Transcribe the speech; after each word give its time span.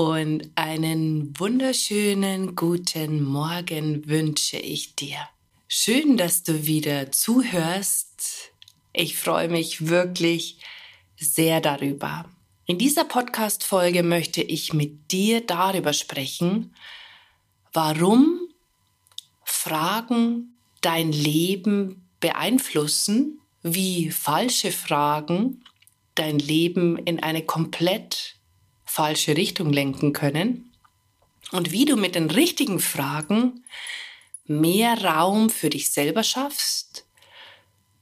und 0.00 0.48
einen 0.54 1.38
wunderschönen 1.38 2.56
guten 2.56 3.22
Morgen 3.22 4.08
wünsche 4.08 4.56
ich 4.56 4.96
dir. 4.96 5.18
Schön, 5.68 6.16
dass 6.16 6.42
du 6.42 6.64
wieder 6.64 7.12
zuhörst. 7.12 8.50
Ich 8.94 9.18
freue 9.18 9.50
mich 9.50 9.88
wirklich 9.88 10.56
sehr 11.18 11.60
darüber. 11.60 12.24
In 12.64 12.78
dieser 12.78 13.04
Podcast 13.04 13.62
Folge 13.62 14.02
möchte 14.02 14.40
ich 14.40 14.72
mit 14.72 15.12
dir 15.12 15.42
darüber 15.42 15.92
sprechen, 15.92 16.74
warum 17.74 18.40
Fragen 19.44 20.56
dein 20.80 21.12
Leben 21.12 22.08
beeinflussen, 22.20 23.38
wie 23.62 24.10
falsche 24.10 24.72
Fragen 24.72 25.62
dein 26.14 26.38
Leben 26.38 26.96
in 26.96 27.22
eine 27.22 27.44
komplett 27.44 28.39
falsche 29.00 29.34
Richtung 29.34 29.72
lenken 29.72 30.12
können 30.12 30.70
und 31.52 31.72
wie 31.72 31.86
du 31.86 31.96
mit 31.96 32.16
den 32.16 32.30
richtigen 32.30 32.80
Fragen 32.80 33.64
mehr 34.44 35.02
Raum 35.02 35.48
für 35.48 35.70
dich 35.70 35.90
selber 35.90 36.22
schaffst 36.22 37.06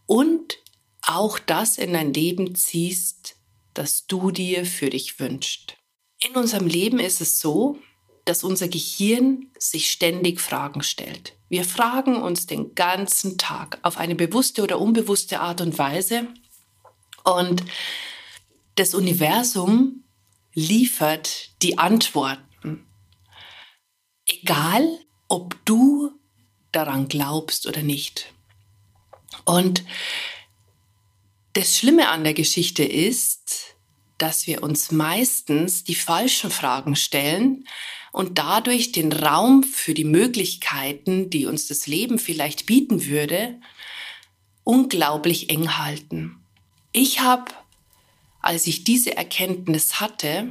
und 0.07 0.59
auch 1.03 1.39
das 1.39 1.79
in 1.79 1.93
dein 1.93 2.13
Leben 2.13 2.57
ziehst, 2.57 3.37
das 3.75 4.09
du 4.09 4.33
dir 4.33 4.67
für 4.67 4.91
dich 4.91 5.21
wünschst. 5.21 5.77
In 6.19 6.35
unserem 6.35 6.67
Leben 6.67 6.99
ist 6.99 7.21
es 7.21 7.39
so, 7.39 7.79
dass 8.25 8.43
unser 8.43 8.67
Gehirn 8.67 9.53
sich 9.57 9.93
ständig 9.93 10.41
Fragen 10.41 10.83
stellt. 10.83 11.35
Wir 11.49 11.63
fragen 11.63 12.17
uns 12.21 12.47
den 12.47 12.75
ganzen 12.75 13.39
Tag 13.39 13.79
auf 13.83 13.99
eine 13.99 14.17
bewusste 14.17 14.65
oder 14.65 14.81
unbewusste 14.81 15.39
Art 15.39 15.61
und 15.61 15.79
Weise 15.79 16.27
und 17.23 17.63
das 18.75 18.97
Universum 18.97 20.03
liefert 20.59 21.51
die 21.63 21.79
Antworten. 21.79 22.85
Egal, 24.27 24.99
ob 25.29 25.57
du 25.65 26.11
daran 26.73 27.07
glaubst 27.07 27.69
oder 27.69 27.83
nicht. 27.83 28.33
Und 29.45 29.85
das 31.53 31.79
Schlimme 31.79 32.09
an 32.09 32.25
der 32.25 32.35
Geschichte 32.35 32.83
ist, 32.83 33.77
dass 34.19 34.49
wir 34.49 34.65
uns 34.65 34.91
meistens 34.91 35.85
die 35.85 35.95
falschen 35.95 36.51
Fragen 36.51 36.97
stellen 36.97 37.65
und 38.11 38.39
dadurch 38.39 38.91
den 38.91 39.13
Raum 39.13 39.63
für 39.63 39.95
die 39.95 40.05
Möglichkeiten, 40.05 41.31
die 41.31 41.47
uns 41.47 41.69
das 41.69 41.87
Leben 41.87 42.19
vielleicht 42.19 42.67
bieten 42.67 43.07
würde, 43.07 43.61
unglaublich 44.65 45.51
eng 45.51 45.79
halten. 45.79 46.45
Ich 46.91 47.21
habe 47.21 47.53
als 48.49 48.67
ich 48.67 48.83
diese 48.83 49.15
Erkenntnis 49.15 50.01
hatte, 50.01 50.49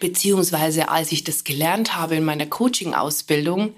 beziehungsweise 0.00 0.88
als 0.88 1.12
ich 1.12 1.22
das 1.22 1.44
gelernt 1.44 1.94
habe 1.94 2.16
in 2.16 2.24
meiner 2.24 2.46
Coaching-Ausbildung, 2.46 3.74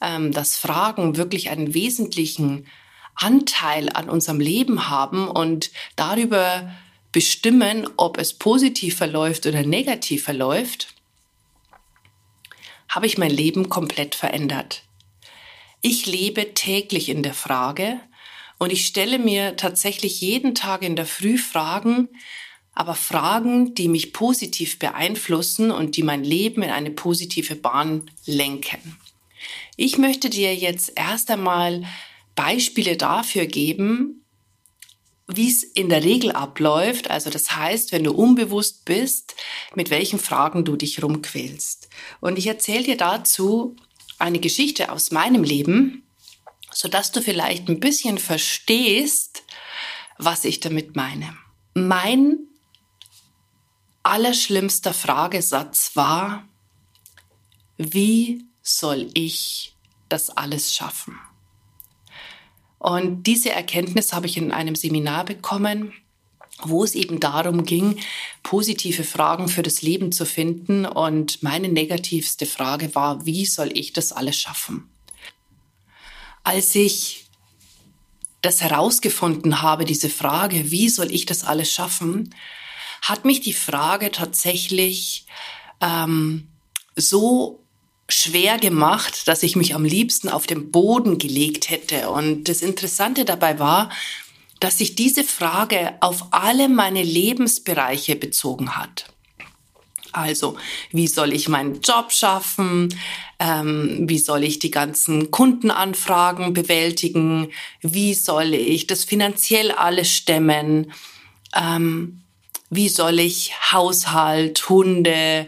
ähm, 0.00 0.30
dass 0.30 0.56
Fragen 0.56 1.16
wirklich 1.16 1.50
einen 1.50 1.74
wesentlichen 1.74 2.68
Anteil 3.16 3.88
an 3.88 4.08
unserem 4.08 4.38
Leben 4.38 4.88
haben 4.88 5.26
und 5.26 5.72
darüber 5.96 6.72
bestimmen, 7.10 7.88
ob 7.96 8.18
es 8.18 8.34
positiv 8.34 8.98
verläuft 8.98 9.46
oder 9.46 9.64
negativ 9.64 10.22
verläuft, 10.22 10.94
habe 12.88 13.06
ich 13.06 13.18
mein 13.18 13.32
Leben 13.32 13.68
komplett 13.68 14.14
verändert. 14.14 14.84
Ich 15.80 16.06
lebe 16.06 16.54
täglich 16.54 17.08
in 17.08 17.24
der 17.24 17.34
Frage, 17.34 17.98
und 18.58 18.72
ich 18.72 18.86
stelle 18.86 19.18
mir 19.18 19.56
tatsächlich 19.56 20.20
jeden 20.20 20.54
Tag 20.54 20.82
in 20.82 20.96
der 20.96 21.06
Früh 21.06 21.38
Fragen, 21.38 22.08
aber 22.72 22.94
Fragen, 22.94 23.74
die 23.74 23.88
mich 23.88 24.12
positiv 24.12 24.78
beeinflussen 24.78 25.70
und 25.70 25.96
die 25.96 26.02
mein 26.02 26.24
Leben 26.24 26.62
in 26.62 26.70
eine 26.70 26.90
positive 26.90 27.56
Bahn 27.56 28.10
lenken. 28.26 28.98
Ich 29.76 29.98
möchte 29.98 30.30
dir 30.30 30.54
jetzt 30.54 30.92
erst 30.96 31.30
einmal 31.30 31.84
Beispiele 32.34 32.96
dafür 32.96 33.46
geben, 33.46 34.24
wie 35.26 35.48
es 35.48 35.62
in 35.62 35.88
der 35.88 36.04
Regel 36.04 36.32
abläuft. 36.32 37.10
Also 37.10 37.30
das 37.30 37.56
heißt, 37.56 37.92
wenn 37.92 38.04
du 38.04 38.12
unbewusst 38.12 38.84
bist, 38.84 39.34
mit 39.74 39.90
welchen 39.90 40.18
Fragen 40.18 40.64
du 40.64 40.76
dich 40.76 41.02
rumquälst. 41.02 41.88
Und 42.20 42.38
ich 42.38 42.46
erzähle 42.46 42.84
dir 42.84 42.96
dazu 42.96 43.76
eine 44.18 44.38
Geschichte 44.38 44.92
aus 44.92 45.10
meinem 45.10 45.42
Leben, 45.42 46.03
sodass 46.74 47.12
du 47.12 47.22
vielleicht 47.22 47.68
ein 47.68 47.80
bisschen 47.80 48.18
verstehst, 48.18 49.44
was 50.18 50.44
ich 50.44 50.60
damit 50.60 50.96
meine. 50.96 51.36
Mein 51.74 52.38
allerschlimmster 54.02 54.92
Fragesatz 54.92 55.92
war, 55.94 56.46
wie 57.78 58.44
soll 58.60 59.08
ich 59.14 59.74
das 60.08 60.30
alles 60.30 60.74
schaffen? 60.74 61.18
Und 62.78 63.22
diese 63.26 63.50
Erkenntnis 63.50 64.12
habe 64.12 64.26
ich 64.26 64.36
in 64.36 64.52
einem 64.52 64.74
Seminar 64.74 65.24
bekommen, 65.24 65.94
wo 66.62 66.84
es 66.84 66.94
eben 66.94 67.18
darum 67.18 67.64
ging, 67.64 67.98
positive 68.42 69.04
Fragen 69.04 69.48
für 69.48 69.62
das 69.62 69.80
Leben 69.82 70.12
zu 70.12 70.26
finden. 70.26 70.84
Und 70.86 71.42
meine 71.42 71.68
negativste 71.68 72.46
Frage 72.46 72.94
war, 72.94 73.24
wie 73.24 73.46
soll 73.46 73.70
ich 73.76 73.92
das 73.92 74.12
alles 74.12 74.38
schaffen? 74.38 74.93
Als 76.44 76.74
ich 76.74 77.26
das 78.42 78.60
herausgefunden 78.60 79.62
habe, 79.62 79.84
diese 79.84 80.10
Frage, 80.10 80.70
wie 80.70 80.88
soll 80.88 81.12
ich 81.12 81.26
das 81.26 81.44
alles 81.44 81.72
schaffen, 81.72 82.34
hat 83.02 83.24
mich 83.24 83.40
die 83.40 83.54
Frage 83.54 84.10
tatsächlich 84.10 85.26
ähm, 85.80 86.46
so 86.94 87.64
schwer 88.08 88.58
gemacht, 88.58 89.26
dass 89.28 89.42
ich 89.42 89.56
mich 89.56 89.74
am 89.74 89.84
liebsten 89.84 90.28
auf 90.28 90.46
den 90.46 90.70
Boden 90.70 91.18
gelegt 91.18 91.70
hätte. 91.70 92.10
Und 92.10 92.48
das 92.48 92.60
Interessante 92.60 93.24
dabei 93.24 93.58
war, 93.58 93.90
dass 94.60 94.78
sich 94.78 94.94
diese 94.94 95.24
Frage 95.24 95.94
auf 96.00 96.26
alle 96.32 96.68
meine 96.68 97.02
Lebensbereiche 97.02 98.16
bezogen 98.16 98.76
hat. 98.76 99.13
Also, 100.14 100.56
wie 100.92 101.08
soll 101.08 101.32
ich 101.32 101.48
meinen 101.48 101.80
Job 101.80 102.12
schaffen? 102.12 102.94
Ähm, 103.40 104.04
wie 104.08 104.18
soll 104.18 104.44
ich 104.44 104.60
die 104.60 104.70
ganzen 104.70 105.30
Kundenanfragen 105.30 106.52
bewältigen? 106.52 107.50
Wie 107.82 108.14
soll 108.14 108.54
ich 108.54 108.86
das 108.86 109.04
finanziell 109.04 109.72
alles 109.72 110.10
stemmen? 110.10 110.92
Ähm, 111.54 112.20
wie 112.70 112.88
soll 112.88 113.18
ich 113.18 113.52
Haushalt, 113.72 114.68
Hunde, 114.68 115.46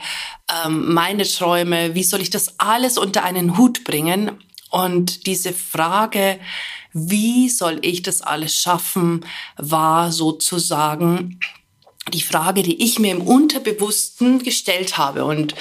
ähm, 0.65 0.93
meine 0.93 1.25
Träume, 1.25 1.95
wie 1.95 2.05
soll 2.05 2.21
ich 2.21 2.31
das 2.31 2.59
alles 2.59 2.99
unter 2.99 3.25
einen 3.25 3.57
Hut 3.57 3.85
bringen? 3.85 4.33
Und 4.71 5.27
diese 5.27 5.53
Frage, 5.53 6.39
wie 6.93 7.49
soll 7.49 7.79
ich 7.83 8.03
das 8.03 8.21
alles 8.21 8.59
schaffen, 8.59 9.25
war 9.57 10.13
sozusagen 10.13 11.39
die 12.13 12.23
Frage, 12.23 12.63
die 12.63 12.83
ich 12.83 12.99
mir 12.99 13.11
im 13.11 13.23
Unterbewussten 13.23 14.43
gestellt 14.43 14.97
habe. 14.97 15.25
Und 15.25 15.55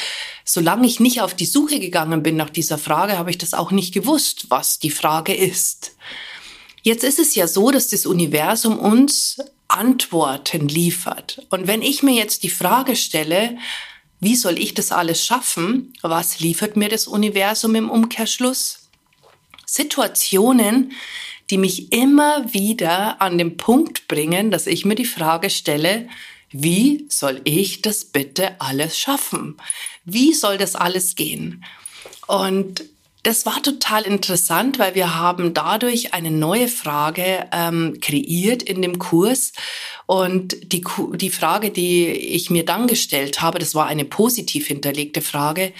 solange 0.44 0.88
ich 0.88 1.00
nicht 1.00 1.22
auf 1.22 1.34
die 1.34 1.46
Suche 1.46 1.80
gegangen 1.80 2.24
bin 2.24 2.36
nach 2.36 2.50
dieser 2.50 2.78
Frage, 2.78 3.18
habe 3.18 3.32
ich 3.32 3.38
das 3.38 3.54
auch 3.54 3.72
nicht 3.72 3.94
gewusst, 3.94 4.46
was 4.50 4.80
die 4.80 4.92
Frage 4.92 5.34
ist. 5.34 5.96
Jetzt 6.84 7.04
ist 7.04 7.20
es 7.20 7.34
ja 7.34 7.48
so, 7.48 7.72
dass 7.72 7.90
das 7.90 8.06
Universum 8.06 8.78
uns 8.78 9.38
Antworten 9.68 10.68
liefert. 10.68 11.46
Und 11.50 11.66
wenn 11.68 11.82
ich 11.82 12.04
mir 12.04 12.14
jetzt 12.14 12.44
die 12.44 12.50
Frage 12.50 12.96
stelle, 12.96 13.58
wie 14.20 14.36
soll 14.36 14.60
ich 14.60 14.76
das 14.76 14.92
alles 14.92 15.26
schaffen? 15.26 15.94
Was 16.02 16.40
liefert 16.40 16.78
mir 16.78 16.90
das 16.90 17.08
Universum 17.08 17.74
im 17.76 17.90
Umkehrschluss? 17.90 18.90
Situationen, 19.66 20.94
die 21.50 21.58
mich 21.58 21.92
immer 21.92 22.54
wieder 22.54 23.22
an 23.22 23.38
den 23.38 23.58
Punkt 23.58 24.08
bringen, 24.08 24.52
dass 24.52 24.68
ich 24.68 24.86
mir 24.86 24.96
die 24.96 25.06
Frage 25.06 25.50
stelle, 25.50 26.08
wie 26.52 27.06
soll 27.10 27.42
ich 27.44 27.82
das 27.82 28.06
bitte 28.06 28.60
alles 28.60 28.98
schaffen? 28.98 29.58
Wie 30.06 30.34
soll 30.34 30.58
das 30.58 30.76
alles 30.76 31.16
gehen? 31.16 31.64
Und 32.28 32.84
das 33.24 33.48
war 33.48 33.62
total 33.64 34.04
interessant, 34.04 34.78
weil 34.78 34.94
wir 34.94 35.16
haben 35.16 35.56
dadurch 35.56 36.14
eine 36.14 36.30
neue 36.30 36.68
Frage 36.68 37.48
ähm, 37.52 37.98
kreiert 38.00 38.62
in 38.62 38.84
dem 38.84 39.00
Kurs. 39.00 39.54
Und 40.06 40.72
die, 40.72 40.84
die 41.16 41.32
Frage, 41.32 41.72
die 41.72 42.06
ich 42.08 42.52
mir 42.52 42.64
dann 42.66 42.86
gestellt 42.86 43.42
habe, 43.42 43.58
das 43.58 43.74
war 43.74 43.88
eine 43.88 44.06
positiv 44.06 44.68
hinterlegte 44.68 45.22
Frage, 45.22 45.74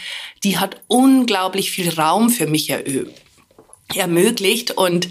die 0.44 0.58
hat 0.58 0.82
unglaublich 0.88 1.70
viel 1.70 1.90
Raum 1.94 2.32
für 2.32 2.48
mich 2.48 2.72
eröbt 2.72 3.25
ermöglicht 3.94 4.72
und 4.72 5.08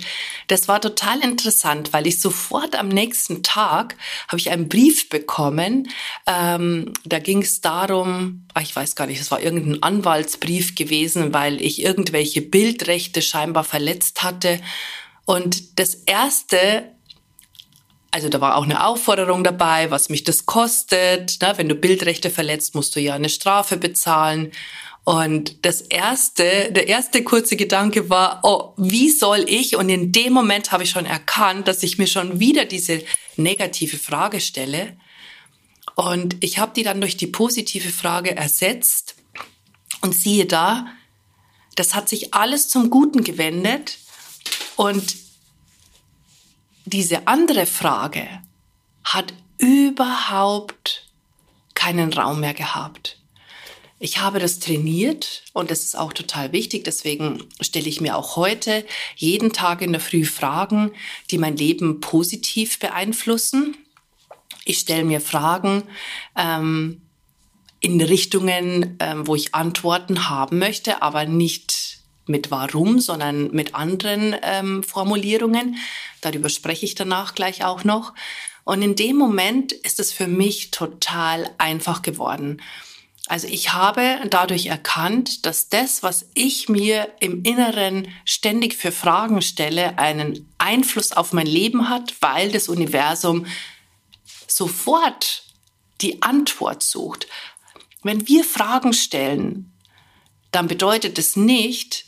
das 0.49 0.69
war 0.69 0.81
total 0.81 1.21
interessant, 1.21 1.93
weil 1.93 2.07
ich 2.07 2.21
sofort 2.21 2.77
am 2.77 2.89
nächsten 2.89 3.43
Tag 3.43 3.97
habe 4.29 4.39
ich 4.39 4.51
einen 4.51 4.69
Brief 4.69 5.09
bekommen. 5.09 5.89
Ähm, 6.27 6.93
da 7.05 7.19
ging 7.19 7.43
es 7.43 7.61
darum, 7.61 8.47
ach, 8.53 8.63
ich 8.63 8.75
weiß 8.75 8.97
gar 8.97 9.07
nicht, 9.07 9.21
es 9.21 9.31
war 9.31 9.41
irgendein 9.41 9.83
Anwaltsbrief 9.83 10.75
gewesen, 10.75 11.33
weil 11.33 11.63
ich 11.63 11.83
irgendwelche 11.83 12.43
Bildrechte 12.43 13.23
scheinbar 13.23 13.65
verletzt 13.65 14.23
hatte. 14.23 14.61
Und 15.25 15.79
das 15.79 15.95
erste, 15.95 16.93
also 18.11 18.29
da 18.29 18.41
war 18.41 18.57
auch 18.57 18.65
eine 18.65 18.85
Aufforderung 18.85 19.45
dabei, 19.45 19.91
was 19.91 20.11
mich 20.11 20.25
das 20.25 20.45
kostet. 20.45 21.41
Ne? 21.41 21.55
Wenn 21.57 21.69
du 21.69 21.75
Bildrechte 21.75 22.29
verletzt, 22.29 22.75
musst 22.75 22.97
du 22.97 23.01
ja 23.01 23.15
eine 23.15 23.31
Strafe 23.31 23.79
bezahlen. 23.79 24.53
Und 25.05 25.67
das 25.67 25.83
erste, 25.83 26.73
der 26.73 26.89
erste 26.89 27.23
kurze 27.23 27.57
Gedanke 27.57 28.09
war, 28.09 28.41
oh, 28.43 28.73
wie 28.79 29.11
soll 29.11 29.45
ich? 29.47 29.77
Und 29.77 29.91
in 29.91 30.13
dem 30.13 30.33
Moment 30.33 30.73
habe 30.73 30.83
ich 30.83 30.91
schon 30.91 31.05
erkannt, 31.05 31.69
dass 31.69 31.83
ich 31.83 31.99
mir 31.99 32.07
schon 32.07 32.41
wieder 32.41 32.65
diese 32.65 33.05
negative 33.37 33.99
Frage 33.99 34.41
stelle. 34.41 34.97
Und 35.95 36.43
ich 36.43 36.59
habe 36.59 36.73
die 36.75 36.83
dann 36.83 37.03
durch 37.03 37.19
die 37.19 37.27
positive 37.27 37.91
Frage 37.91 38.35
ersetzt. 38.35 39.17
Und 40.01 40.15
siehe 40.15 40.47
da, 40.47 40.87
das 41.77 41.95
hat 41.95 42.09
sich 42.09 42.33
alles 42.33 42.69
zum 42.69 42.89
Guten 42.89 43.25
gewendet. 43.25 43.99
Und 44.77 45.17
diese 46.87 47.27
andere 47.27 47.67
Frage 47.67 48.27
hat 49.05 49.35
überhaupt 49.59 51.11
keinen 51.75 52.13
Raum 52.13 52.41
mehr 52.41 52.55
gehabt. 52.55 53.19
Ich 54.01 54.19
habe 54.19 54.39
das 54.39 54.59
trainiert 54.59 55.45
und 55.53 55.71
das 55.71 55.85
ist 55.85 55.97
auch 55.97 56.13
total 56.13 56.53
wichtig. 56.53 56.85
Deswegen 56.85 57.45
stelle 57.61 57.89
ich 57.89 58.01
mir 58.01 58.17
auch 58.17 58.37
heute 58.37 58.85
jeden 59.17 59.53
Tag 59.53 59.83
in 59.83 59.93
der 59.93 60.01
Früh 60.01 60.25
Fragen, 60.25 60.93
die 61.31 61.39
mein 61.39 61.57
Leben 61.57 62.01
positiv 62.01 62.79
beeinflussen. 62.79 63.77
Ich 64.65 64.79
stelle 64.79 65.05
mir 65.05 65.21
Fragen 65.21 65.85
ähm, 66.37 67.03
in 67.81 68.01
Richtungen, 68.01 68.97
ähm, 68.99 69.27
wo 69.27 69.37
ich 69.37 69.55
Antworten 69.55 70.29
haben 70.29 70.59
möchte, 70.59 71.03
aber 71.03 71.27
nicht 71.27 71.99
mit 72.27 72.51
warum, 72.51 72.99
sondern 72.99 73.51
mit 73.53 73.75
anderen 73.75 74.35
ähm, 74.43 74.83
Formulierungen. 74.83 75.77
Darüber 76.21 76.49
spreche 76.49 76.87
ich 76.87 76.95
danach 76.95 77.35
gleich 77.35 77.65
auch 77.65 77.85
noch. 77.85 78.15
Und 78.65 78.81
in 78.83 78.97
dem 78.97 79.17
Moment 79.17 79.73
ist 79.73 80.01
es 80.01 80.13
für 80.13 80.27
mich 80.27 80.71
total 80.71 81.51
einfach 81.59 82.01
geworden. 82.01 82.63
Also 83.27 83.49
ich 83.49 83.73
habe 83.73 84.21
dadurch 84.29 84.67
erkannt, 84.67 85.47
dass 85.47 85.71
das, 85.71 86.03
was 86.03 86.27
ich 86.35 86.69
mir 86.69 87.09
im 87.21 87.43
Inneren 87.43 88.09
ständig 88.27 88.75
für 88.75 88.93
Fragen 88.93 89.41
stelle, 89.41 89.99
einen 89.99 90.53
Einfluss 90.59 91.13
auf 91.13 91.33
mein 91.33 91.47
Leben 91.47 91.89
hat, 91.89 92.15
weil 92.21 92.53
das 92.53 92.69
Universum 92.69 93.47
sofort 94.47 95.45
die 96.03 96.21
Antwort 96.21 96.83
sucht. 96.83 97.27
Wenn 98.03 98.29
wir 98.29 98.45
Fragen 98.45 98.93
stellen, 98.93 99.73
dann 100.51 100.69
bedeutet 100.69 101.19
es 101.19 101.35
nicht, 101.35 102.07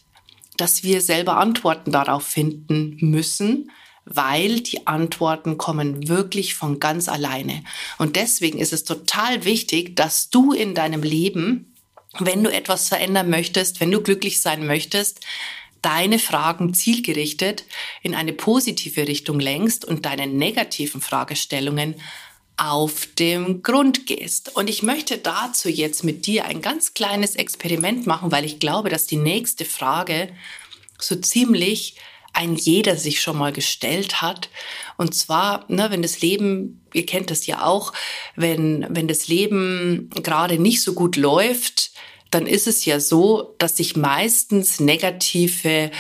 dass 0.58 0.82
wir 0.82 1.00
selber 1.00 1.38
Antworten 1.38 1.92
darauf 1.92 2.24
finden 2.24 2.98
müssen, 3.00 3.70
weil 4.06 4.60
die 4.60 4.86
Antworten 4.86 5.58
kommen 5.58 6.08
wirklich 6.08 6.54
von 6.54 6.80
ganz 6.80 7.08
alleine. 7.08 7.62
Und 7.98 8.16
deswegen 8.16 8.58
ist 8.58 8.72
es 8.72 8.84
total 8.84 9.44
wichtig, 9.44 9.96
dass 9.96 10.30
du 10.30 10.52
in 10.52 10.74
deinem 10.74 11.02
Leben, 11.02 11.74
wenn 12.18 12.42
du 12.42 12.50
etwas 12.50 12.88
verändern 12.88 13.28
möchtest, 13.28 13.80
wenn 13.80 13.90
du 13.90 14.00
glücklich 14.00 14.40
sein 14.40 14.66
möchtest, 14.66 15.20
deine 15.82 16.18
Fragen 16.18 16.72
zielgerichtet 16.72 17.64
in 18.02 18.14
eine 18.14 18.32
positive 18.32 19.06
Richtung 19.06 19.40
lenkst 19.40 19.84
und 19.84 20.06
deine 20.06 20.26
negativen 20.26 21.00
Fragestellungen 21.00 21.96
auf 22.56 23.06
dem 23.18 23.62
Grund 23.62 24.06
gehst. 24.06 24.56
Und 24.56 24.70
ich 24.70 24.82
möchte 24.82 25.18
dazu 25.18 25.68
jetzt 25.68 26.04
mit 26.04 26.26
dir 26.26 26.46
ein 26.46 26.62
ganz 26.62 26.94
kleines 26.94 27.36
Experiment 27.36 28.06
machen, 28.06 28.32
weil 28.32 28.44
ich 28.44 28.60
glaube, 28.60 28.88
dass 28.88 29.06
die 29.06 29.18
nächste 29.18 29.64
Frage 29.64 30.30
so 30.98 31.16
ziemlich 31.16 31.96
ein 32.36 32.54
jeder 32.54 32.96
sich 32.96 33.20
schon 33.20 33.38
mal 33.38 33.52
gestellt 33.52 34.20
hat. 34.20 34.50
Und 34.98 35.14
zwar, 35.14 35.64
ne, 35.68 35.90
wenn 35.90 36.02
das 36.02 36.20
Leben, 36.20 36.84
ihr 36.92 37.06
kennt 37.06 37.30
das 37.30 37.46
ja 37.46 37.64
auch, 37.64 37.92
wenn, 38.36 38.86
wenn 38.90 39.08
das 39.08 39.28
Leben 39.28 40.10
gerade 40.22 40.58
nicht 40.58 40.82
so 40.82 40.92
gut 40.92 41.16
läuft, 41.16 41.92
dann 42.30 42.46
ist 42.46 42.66
es 42.66 42.84
ja 42.84 43.00
so, 43.00 43.54
dass 43.58 43.78
sich 43.78 43.96
meistens 43.96 44.80
negative 44.80 45.90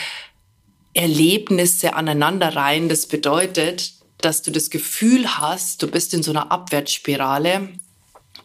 Erlebnisse 0.92 1.94
aneinanderreihen. 1.94 2.88
Das 2.88 3.06
bedeutet, 3.06 3.94
dass 4.18 4.42
du 4.42 4.50
das 4.50 4.68
Gefühl 4.70 5.38
hast, 5.38 5.82
du 5.82 5.88
bist 5.88 6.12
in 6.12 6.22
so 6.22 6.32
einer 6.32 6.52
Abwärtsspirale 6.52 7.70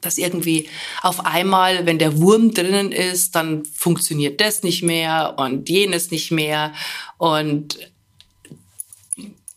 dass 0.02 0.18
irgendwie 0.18 0.70
auf 1.02 1.26
einmal, 1.26 1.86
wenn 1.86 2.00
der 2.00 2.18
Wurm 2.20 2.54
drinnen 2.54 2.92
ist, 2.92 3.36
dann 3.36 3.64
funktioniert 3.66 4.42
das 4.42 4.64
nicht 4.64 4.84
mehr 4.84 5.36
und 5.38 5.70
jenes 5.70 6.12
nicht 6.12 6.32
mehr 6.32 6.74
und 7.18 7.80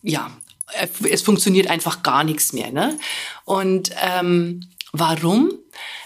ja, 0.01 0.31
es 1.09 1.21
funktioniert 1.21 1.67
einfach 1.67 2.03
gar 2.03 2.23
nichts 2.23 2.53
mehr. 2.53 2.71
Ne? 2.71 2.97
Und 3.43 3.91
ähm, 4.01 4.69
warum? 4.91 5.51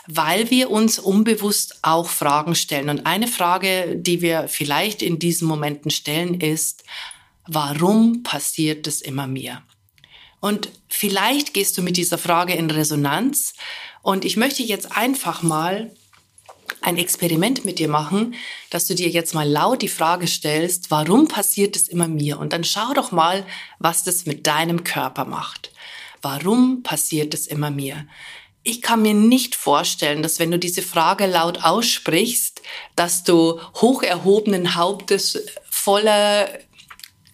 Weil 0.08 0.50
wir 0.50 0.72
uns 0.72 1.00
unbewusst 1.00 1.80
auch 1.82 2.10
Fragen 2.10 2.56
stellen. 2.56 2.90
Und 2.90 3.06
eine 3.06 3.28
Frage, 3.28 3.96
die 3.96 4.22
wir 4.22 4.48
vielleicht 4.48 5.02
in 5.02 5.20
diesen 5.20 5.48
Momenten 5.48 5.92
stellen, 5.92 6.40
ist, 6.40 6.84
warum 7.48 8.24
passiert 8.24 8.88
es 8.88 9.02
immer 9.02 9.28
mir? 9.28 9.62
Und 10.40 10.70
vielleicht 10.88 11.54
gehst 11.54 11.78
du 11.78 11.82
mit 11.82 11.98
dieser 11.98 12.18
Frage 12.18 12.54
in 12.54 12.72
Resonanz, 12.72 13.54
und 14.02 14.26
ich 14.26 14.38
möchte 14.38 14.64
jetzt 14.64 14.96
einfach 14.96 15.44
mal 15.44 15.92
ein 16.82 16.98
Experiment 16.98 17.66
mit 17.66 17.80
dir 17.80 17.90
machen, 17.90 18.36
dass 18.70 18.88
du 18.88 18.96
dir 18.96 19.10
jetzt 19.10 19.34
mal 19.34 19.48
laut 19.48 19.82
die 19.82 19.88
Frage 19.90 20.28
stellst, 20.28 20.92
warum 20.92 21.28
passiert 21.28 21.76
es 21.76 21.88
immer 21.88 22.08
mir? 22.08 22.40
Und 22.40 22.54
dann 22.54 22.64
schau 22.64 22.94
doch 22.94 23.12
mal, 23.12 23.46
was 23.80 24.04
das 24.04 24.26
mit 24.26 24.48
deinem 24.48 24.84
Körper 24.84 25.26
macht. 25.26 25.72
Warum 26.22 26.84
passiert 26.84 27.34
es 27.34 27.48
immer 27.48 27.72
mir? 27.72 28.08
Ich 28.64 28.82
kann 28.82 29.02
mir 29.02 29.14
nicht 29.14 29.56
vorstellen, 29.56 30.22
dass 30.22 30.40
wenn 30.40 30.52
du 30.52 30.60
diese 30.60 30.82
Frage 30.82 31.26
laut 31.26 31.64
aussprichst, 31.64 32.62
dass 32.96 33.24
du 33.24 33.60
hoch 33.76 34.04
erhobenen 34.04 34.76
Hauptes 34.76 35.46
voller 35.70 36.50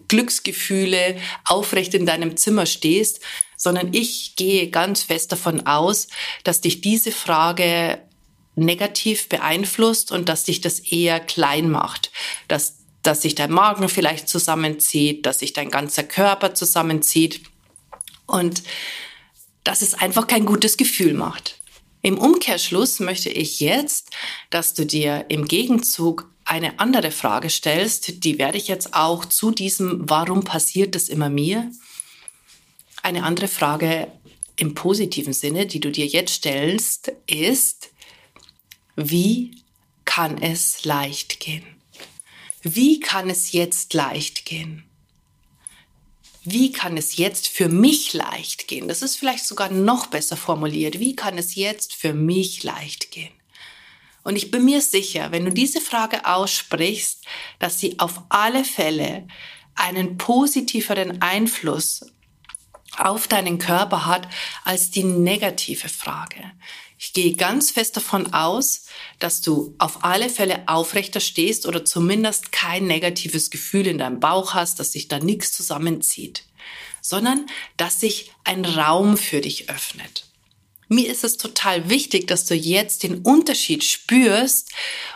Glücksgefühle 0.07 1.17
aufrecht 1.45 1.93
in 1.93 2.05
deinem 2.05 2.37
Zimmer 2.37 2.67
stehst, 2.67 3.21
sondern 3.57 3.93
ich 3.93 4.35
gehe 4.35 4.69
ganz 4.69 5.03
fest 5.03 5.31
davon 5.31 5.65
aus, 5.65 6.07
dass 6.43 6.61
dich 6.61 6.81
diese 6.81 7.11
Frage 7.11 7.99
negativ 8.55 9.27
beeinflusst 9.29 10.11
und 10.11 10.29
dass 10.29 10.45
dich 10.45 10.61
das 10.61 10.79
eher 10.79 11.19
klein 11.19 11.69
macht, 11.69 12.11
dass, 12.47 12.77
dass 13.01 13.21
sich 13.21 13.35
dein 13.35 13.51
Magen 13.51 13.89
vielleicht 13.89 14.29
zusammenzieht, 14.29 15.25
dass 15.25 15.39
sich 15.39 15.53
dein 15.53 15.69
ganzer 15.69 16.03
Körper 16.03 16.53
zusammenzieht 16.53 17.41
und 18.25 18.63
dass 19.63 19.81
es 19.81 19.93
einfach 19.93 20.27
kein 20.27 20.45
gutes 20.45 20.77
Gefühl 20.77 21.13
macht. 21.13 21.59
Im 22.01 22.17
Umkehrschluss 22.17 22.99
möchte 22.99 23.29
ich 23.29 23.59
jetzt, 23.59 24.11
dass 24.51 24.73
du 24.73 24.85
dir 24.85 25.25
im 25.29 25.45
Gegenzug 25.45 26.29
eine 26.45 26.79
andere 26.79 27.09
Frage 27.09 27.49
stellst, 27.49 28.23
die 28.23 28.37
werde 28.37 28.59
ich 28.59 28.67
jetzt 28.67 28.93
auch 28.93 29.25
zu 29.25 29.49
diesem 29.49 30.07
Warum 30.07 30.43
passiert 30.43 30.95
es 30.95 31.09
immer 31.09 31.29
mir 31.29 31.71
eine 33.05 33.23
andere 33.23 33.47
Frage 33.47 34.11
im 34.55 34.73
positiven 34.73 35.33
Sinne, 35.33 35.67
die 35.67 35.79
du 35.79 35.91
dir 35.91 36.07
jetzt 36.07 36.33
stellst, 36.33 37.11
ist, 37.27 37.91
wie 38.95 39.61
kann 40.05 40.41
es 40.41 40.85
leicht 40.85 41.39
gehen? 41.39 41.65
Wie 42.63 42.99
kann 42.99 43.29
es 43.29 43.51
jetzt 43.51 43.93
leicht 43.93 44.45
gehen? 44.45 44.85
Wie 46.43 46.71
kann 46.71 46.97
es 46.97 47.17
jetzt 47.17 47.47
für 47.47 47.69
mich 47.69 48.13
leicht 48.13 48.67
gehen? 48.67 48.87
Das 48.87 49.03
ist 49.03 49.17
vielleicht 49.17 49.45
sogar 49.45 49.69
noch 49.71 50.07
besser 50.07 50.35
formuliert. 50.35 50.99
Wie 50.99 51.15
kann 51.15 51.37
es 51.37 51.55
jetzt 51.55 51.93
für 51.93 52.13
mich 52.13 52.63
leicht 52.63 53.11
gehen? 53.11 53.33
Und 54.23 54.35
ich 54.35 54.49
bin 54.49 54.65
mir 54.65 54.81
sicher, 54.81 55.31
wenn 55.31 55.45
du 55.45 55.51
diese 55.51 55.81
Frage 55.81 56.25
aussprichst, 56.25 57.23
dass 57.59 57.79
sie 57.79 57.99
auf 57.99 58.23
alle 58.29 58.63
Fälle 58.63 59.27
einen 59.75 60.17
positiveren 60.17 61.21
Einfluss 61.21 62.03
auf 62.99 63.27
deinen 63.27 63.59
Körper 63.59 64.05
hat 64.05 64.27
als 64.63 64.91
die 64.91 65.03
negative 65.03 65.89
Frage. 65.89 66.51
Ich 66.97 67.13
gehe 67.13 67.35
ganz 67.35 67.71
fest 67.71 67.97
davon 67.97 68.33
aus, 68.33 68.85
dass 69.19 69.41
du 69.41 69.75
auf 69.77 70.03
alle 70.03 70.29
Fälle 70.29 70.67
aufrechter 70.67 71.19
stehst 71.19 71.65
oder 71.65 71.83
zumindest 71.83 72.51
kein 72.51 72.87
negatives 72.87 73.49
Gefühl 73.49 73.87
in 73.87 73.97
deinem 73.97 74.19
Bauch 74.19 74.53
hast, 74.53 74.79
dass 74.79 74.93
sich 74.93 75.07
da 75.07 75.19
nichts 75.19 75.51
zusammenzieht, 75.51 76.43
sondern 77.01 77.47
dass 77.77 77.99
sich 77.99 78.31
ein 78.43 78.63
Raum 78.63 79.17
für 79.17 79.41
dich 79.41 79.69
öffnet. 79.69 80.25
Mir 80.87 81.11
ist 81.11 81.23
es 81.23 81.37
total 81.37 81.89
wichtig, 81.89 82.27
dass 82.27 82.45
du 82.45 82.55
jetzt 82.55 83.03
den 83.03 83.19
Unterschied 83.19 83.83
spürst 83.83 84.71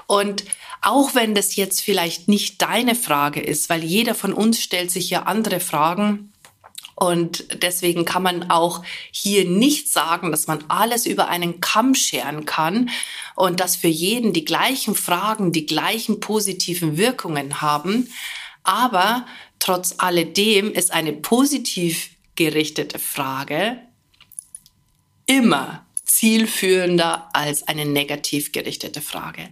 und 0.07 0.43
auch 0.81 1.13
wenn 1.13 1.35
das 1.35 1.55
jetzt 1.55 1.81
vielleicht 1.81 2.27
nicht 2.27 2.61
deine 2.61 2.95
Frage 2.95 3.41
ist, 3.41 3.69
weil 3.69 3.83
jeder 3.83 4.15
von 4.15 4.33
uns 4.33 4.61
stellt 4.61 4.91
sich 4.91 5.09
ja 5.09 5.23
andere 5.23 5.59
Fragen, 5.59 6.31
und 6.99 7.45
deswegen 7.63 8.03
kann 8.03 8.23
man 8.23 8.49
auch 8.51 8.83
hier 9.11 9.45
nicht 9.49 9.89
sagen, 9.89 10.31
dass 10.31 10.47
man 10.47 10.65
alles 10.67 11.05
über 11.05 11.29
einen 11.29 11.61
Kamm 11.61 11.95
scheren 11.95 12.45
kann 12.45 12.89
und 13.35 13.61
dass 13.61 13.77
für 13.77 13.87
jeden 13.87 14.33
die 14.33 14.43
gleichen 14.43 14.95
Fragen, 14.95 15.53
die 15.53 15.65
gleichen 15.65 16.19
positiven 16.19 16.97
Wirkungen 16.97 17.61
haben. 17.61 18.11
Aber 18.63 19.25
trotz 19.59 19.95
alledem 19.99 20.73
ist 20.73 20.91
eine 20.91 21.13
positiv 21.13 22.09
gerichtete 22.35 22.99
Frage 22.99 23.79
immer 25.25 25.85
zielführender 26.03 27.29
als 27.33 27.65
eine 27.67 27.85
negativ 27.85 28.51
gerichtete 28.51 28.99
Frage. 28.99 29.47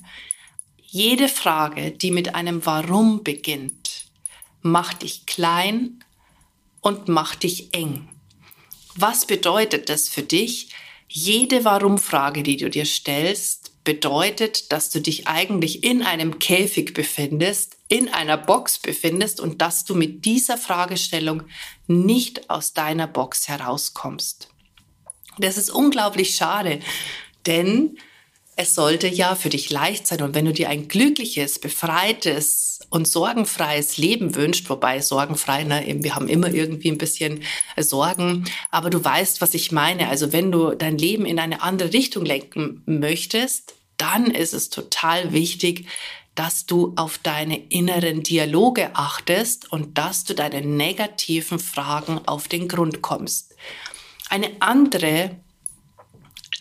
Jede 0.82 1.30
Frage, 1.30 1.92
die 1.92 2.12
mit 2.12 2.36
einem 2.36 2.66
Warum 2.66 3.24
beginnt, 3.24 4.08
macht 4.62 5.04
dich 5.04 5.26
klein 5.26 6.04
und 6.88 7.10
macht 7.10 7.44
dich 7.44 7.74
eng. 7.74 8.08
Was 8.96 9.28
bedeutet 9.28 9.90
das 9.90 10.08
für 10.08 10.24
dich? 10.24 10.70
Jede 11.10 11.66
Warum-Frage, 11.66 12.44
die 12.44 12.56
du 12.56 12.70
dir 12.70 12.86
stellst, 12.86 13.84
bedeutet, 13.84 14.72
dass 14.72 14.90
du 14.90 15.02
dich 15.02 15.28
eigentlich 15.28 15.84
in 15.84 16.02
einem 16.02 16.40
Käfig 16.40 16.94
befindest, 16.94 17.76
in 17.90 18.08
einer 18.08 18.38
Box 18.38 18.80
befindest 18.80 19.42
und 19.42 19.62
dass 19.62 19.84
du 19.84 19.96
mit 19.96 20.24
dieser 20.24 20.58
Fragestellung 20.58 21.44
nicht 21.88 22.50
aus 22.50 22.72
deiner 22.72 23.08
Box 23.08 23.50
herauskommst. 23.50 24.48
Das 25.40 25.58
ist 25.58 25.70
unglaublich 25.70 26.36
schade, 26.36 26.80
denn 27.46 27.98
es 28.56 28.76
sollte 28.76 29.08
ja 29.08 29.36
für 29.36 29.50
dich 29.50 29.70
leicht 29.70 30.08
sein. 30.08 30.22
Und 30.22 30.36
wenn 30.36 30.46
du 30.46 30.54
dir 30.54 30.70
ein 30.70 30.88
glückliches, 30.88 31.60
befreites 31.60 32.77
und 32.90 33.08
sorgenfreies 33.08 33.98
Leben 33.98 34.36
wünscht, 34.36 34.70
wobei 34.70 35.02
sorgenfrei, 35.02 35.64
ne, 35.64 35.84
wir 36.00 36.16
haben 36.16 36.28
immer 36.28 36.52
irgendwie 36.52 36.90
ein 36.90 36.98
bisschen 36.98 37.42
Sorgen, 37.78 38.46
aber 38.72 38.90
du 38.90 39.04
weißt, 39.04 39.42
was 39.42 39.54
ich 39.54 39.72
meine. 39.72 40.10
Also 40.10 40.32
wenn 40.32 40.52
du 40.52 40.74
dein 40.76 40.98
Leben 40.98 41.26
in 41.26 41.40
eine 41.40 41.62
andere 41.62 41.94
Richtung 41.94 42.26
lenken 42.26 42.82
möchtest, 42.86 43.76
dann 43.98 44.28
ist 44.28 44.54
es 44.54 44.70
total 44.70 45.34
wichtig, 45.34 45.88
dass 46.36 46.68
du 46.68 46.94
auf 46.96 47.18
deine 47.18 47.58
inneren 47.58 48.22
Dialoge 48.22 48.96
achtest 48.96 49.72
und 49.72 49.98
dass 49.98 50.24
du 50.24 50.36
deinen 50.36 50.78
negativen 50.78 51.58
Fragen 51.58 52.20
auf 52.28 52.48
den 52.48 52.68
Grund 52.68 53.02
kommst. 53.02 53.56
Eine 54.30 54.52
andere 54.60 55.32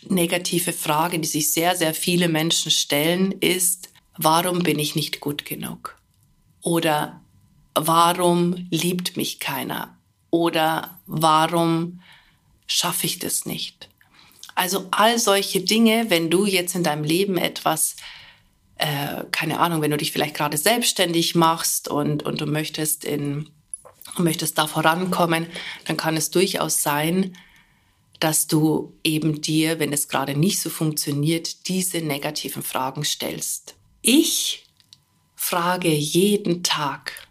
negative 0.09 0.73
Frage, 0.73 1.19
die 1.19 1.27
sich 1.27 1.51
sehr, 1.51 1.75
sehr 1.75 1.93
viele 1.93 2.27
Menschen 2.27 2.71
stellen, 2.71 3.33
ist, 3.33 3.89
warum 4.17 4.59
bin 4.59 4.79
ich 4.79 4.95
nicht 4.95 5.19
gut 5.19 5.45
genug? 5.45 5.96
Oder 6.61 7.21
warum 7.73 8.67
liebt 8.69 9.17
mich 9.17 9.39
keiner? 9.39 9.97
Oder 10.29 10.99
warum 11.05 12.01
schaffe 12.65 13.05
ich 13.05 13.19
das 13.19 13.45
nicht? 13.45 13.89
Also 14.55 14.87
all 14.91 15.19
solche 15.19 15.61
Dinge, 15.61 16.09
wenn 16.09 16.29
du 16.29 16.45
jetzt 16.45 16.75
in 16.75 16.83
deinem 16.83 17.03
Leben 17.03 17.37
etwas, 17.37 17.95
äh, 18.77 19.23
keine 19.31 19.59
Ahnung, 19.59 19.81
wenn 19.81 19.91
du 19.91 19.97
dich 19.97 20.11
vielleicht 20.11 20.35
gerade 20.35 20.57
selbstständig 20.57 21.35
machst 21.35 21.87
und, 21.87 22.23
und 22.23 22.41
du 22.41 22.45
möchtest 22.45 23.05
in, 23.05 23.49
möchtest 24.17 24.57
da 24.57 24.67
vorankommen, 24.67 25.47
dann 25.85 25.97
kann 25.97 26.17
es 26.17 26.31
durchaus 26.31 26.81
sein, 26.81 27.37
dass 28.19 28.47
du 28.47 28.93
eben 29.03 29.41
dir, 29.41 29.79
wenn 29.79 29.93
es 29.93 30.07
gerade 30.07 30.35
nicht 30.35 30.59
so 30.59 30.69
funktioniert, 30.69 31.67
diese 31.67 31.99
negativen 31.99 32.63
Fragen 32.63 33.05
stellst. 33.05 33.75
Ich 34.01 34.66
frage 35.49 35.93
jeden 35.93 36.61
Tag, 36.61 37.25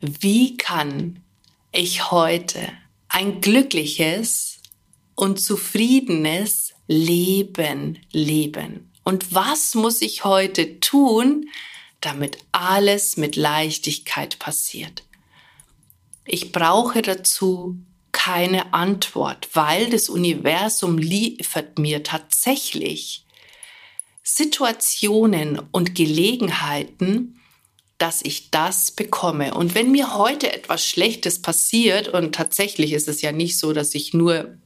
wie 0.00 0.56
kann 0.56 1.20
ich 1.72 2.12
heute 2.12 2.60
ein 3.08 3.40
glückliches 3.40 4.60
und 5.16 5.40
zufriedenes 5.40 6.74
Leben 6.86 7.98
leben? 8.12 8.88
Und 9.02 9.34
was 9.34 9.74
muss 9.74 10.00
ich 10.00 10.22
heute 10.22 10.78
tun, 10.78 11.48
damit 12.00 12.38
alles 12.52 13.16
mit 13.16 13.34
Leichtigkeit 13.34 14.38
passiert? 14.38 15.02
Ich 16.24 16.52
brauche 16.52 17.02
dazu 17.02 17.80
keine 18.12 18.72
Antwort, 18.74 19.48
weil 19.54 19.90
das 19.90 20.08
Universum 20.08 20.98
liefert 20.98 21.80
mir 21.80 22.04
tatsächlich 22.04 23.24
Situationen 24.34 25.60
und 25.72 25.94
Gelegenheiten, 25.94 27.40
dass 27.98 28.22
ich 28.22 28.50
das 28.50 28.90
bekomme. 28.90 29.54
Und 29.54 29.74
wenn 29.74 29.90
mir 29.90 30.16
heute 30.16 30.52
etwas 30.52 30.86
Schlechtes 30.86 31.42
passiert, 31.42 32.08
und 32.08 32.34
tatsächlich 32.34 32.92
ist 32.92 33.08
es 33.08 33.20
ja 33.22 33.32
nicht 33.32 33.58
so, 33.58 33.72
dass 33.72 33.94
ich 33.94 34.14
nur 34.14 34.56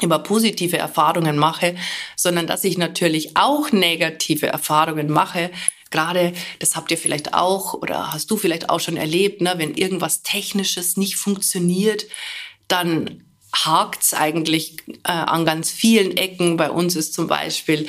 immer 0.00 0.18
positive 0.18 0.78
Erfahrungen 0.78 1.36
mache, 1.36 1.76
sondern 2.16 2.46
dass 2.46 2.64
ich 2.64 2.78
natürlich 2.78 3.36
auch 3.36 3.72
negative 3.72 4.46
Erfahrungen 4.46 5.10
mache. 5.10 5.50
Gerade, 5.90 6.32
das 6.60 6.76
habt 6.76 6.90
ihr 6.90 6.98
vielleicht 6.98 7.34
auch 7.34 7.74
oder 7.74 8.12
hast 8.12 8.30
du 8.30 8.36
vielleicht 8.36 8.70
auch 8.70 8.80
schon 8.80 8.96
erlebt, 8.96 9.40
ne, 9.40 9.54
wenn 9.56 9.74
irgendwas 9.74 10.22
Technisches 10.22 10.96
nicht 10.96 11.16
funktioniert, 11.16 12.06
dann 12.68 13.24
hakt's 13.52 14.14
eigentlich 14.14 14.76
äh, 15.04 15.12
an 15.12 15.44
ganz 15.44 15.70
vielen 15.70 16.16
Ecken. 16.16 16.56
Bei 16.56 16.70
uns 16.70 16.96
ist 16.96 17.14
zum 17.14 17.26
Beispiel 17.26 17.88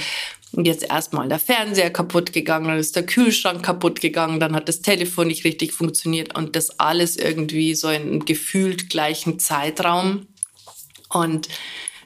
jetzt 0.52 0.84
erstmal 0.84 1.28
der 1.28 1.40
Fernseher 1.40 1.92
kaputt 1.92 2.34
gegangen, 2.34 2.68
dann 2.68 2.80
ist 2.80 2.96
der 2.96 3.06
Kühlschrank 3.06 3.64
kaputt 3.64 4.02
gegangen, 4.02 4.40
dann 4.40 4.56
hat 4.56 4.68
das 4.68 4.82
Telefon 4.82 5.28
nicht 5.28 5.44
richtig 5.44 5.74
funktioniert 5.74 6.36
und 6.36 6.56
das 6.56 6.80
alles 6.80 7.18
irgendwie 7.18 7.76
so 7.76 7.90
in 7.90 8.26
gefühlt 8.26 8.90
gleichen 8.90 9.40
Zeitraum. 9.40 10.28
Und 11.10 11.50